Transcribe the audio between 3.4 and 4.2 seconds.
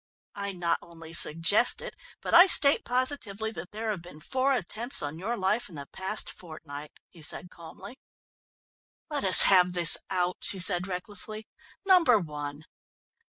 that there have been